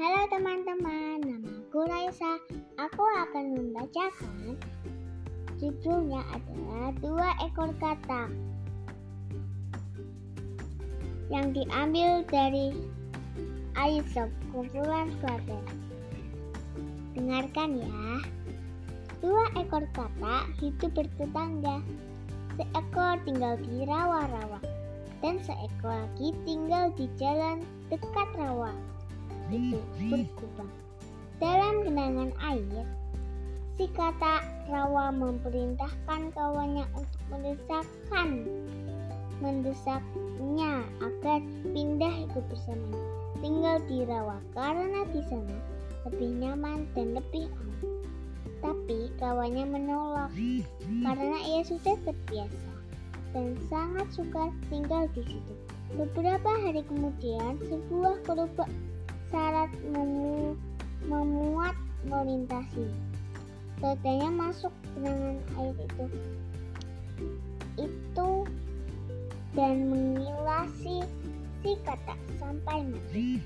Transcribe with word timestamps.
Halo 0.00 0.24
teman-teman, 0.32 1.20
nama 1.28 1.50
aku 1.60 1.84
Raisa. 1.84 2.40
Aku 2.80 3.04
akan 3.04 3.52
membacakan 3.52 4.56
judulnya 5.60 6.24
adalah 6.32 6.88
dua 7.04 7.28
ekor 7.44 7.68
katak 7.76 8.32
yang 11.28 11.52
diambil 11.52 12.24
dari 12.32 12.72
Aisop 13.76 14.32
kumpulan 14.56 15.12
Flatter. 15.20 15.60
Dengarkan 17.12 17.84
ya. 17.84 18.24
Dua 19.20 19.52
ekor 19.52 19.84
katak 19.92 20.48
hidup 20.64 20.96
bertetangga. 20.96 21.84
Seekor 22.56 23.20
tinggal 23.28 23.60
di 23.68 23.84
rawa-rawa 23.84 24.64
dan 25.20 25.36
seekor 25.44 25.92
lagi 25.92 26.32
tinggal 26.48 26.88
di 26.96 27.04
jalan 27.20 27.60
dekat 27.92 28.32
rawa. 28.40 28.72
Itu 29.50 29.82
berkubang. 29.98 30.70
Dalam 31.42 31.82
genangan 31.82 32.30
air, 32.38 32.86
si 33.74 33.90
kata 33.90 34.44
rawa 34.70 35.10
memerintahkan 35.10 36.30
kawannya 36.36 36.86
untuk 36.94 37.22
mendesakkan 37.34 38.46
mendesaknya 39.40 40.84
agar 41.00 41.40
pindah 41.72 42.14
ikut 42.28 42.44
bersamanya. 42.46 43.04
Tinggal 43.40 43.76
di 43.88 44.04
rawa 44.04 44.36
karena 44.52 45.00
di 45.10 45.22
sana 45.26 45.58
lebih 46.06 46.30
nyaman 46.38 46.84
dan 46.92 47.16
lebih 47.16 47.48
aman. 47.48 47.88
Tapi 48.60 49.08
kawannya 49.16 49.64
menolak 49.64 50.30
karena 50.84 51.38
ia 51.48 51.64
sudah 51.64 51.96
terbiasa 52.04 52.70
dan 53.32 53.56
sangat 53.72 54.06
suka 54.12 54.52
tinggal 54.68 55.08
di 55.16 55.24
situ. 55.24 55.54
Beberapa 55.96 56.50
hari 56.62 56.86
kemudian, 56.86 57.58
sebuah 57.66 58.22
kerubuk 58.22 58.68
syarat 59.30 59.70
memu 59.86 60.58
memuat 61.06 61.74
melintasi. 62.04 62.86
Keretanya 63.80 64.28
masuk 64.28 64.74
genangan 64.92 65.38
air 65.56 65.74
itu. 65.80 66.04
Itu 67.80 68.30
dan 69.56 69.88
mengilasi 69.88 70.96
si 71.64 71.72
kata 71.86 72.14
sampai 72.36 72.84
mati. 72.84 73.40